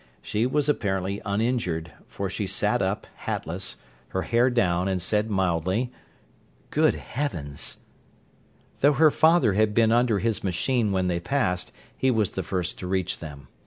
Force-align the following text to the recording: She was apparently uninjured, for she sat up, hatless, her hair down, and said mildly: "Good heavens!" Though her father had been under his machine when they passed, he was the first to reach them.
She 0.23 0.47
was 0.47 0.67
apparently 0.67 1.21
uninjured, 1.25 1.91
for 2.07 2.27
she 2.27 2.47
sat 2.47 2.81
up, 2.81 3.05
hatless, 3.27 3.77
her 4.07 4.23
hair 4.23 4.49
down, 4.49 4.87
and 4.87 4.99
said 4.99 5.29
mildly: 5.29 5.91
"Good 6.71 6.95
heavens!" 6.95 7.77
Though 8.79 8.93
her 8.93 9.11
father 9.11 9.53
had 9.53 9.75
been 9.75 9.91
under 9.91 10.17
his 10.17 10.43
machine 10.43 10.91
when 10.91 11.05
they 11.05 11.19
passed, 11.19 11.71
he 11.95 12.09
was 12.09 12.31
the 12.31 12.41
first 12.41 12.79
to 12.79 12.87
reach 12.87 13.19
them. 13.19 13.47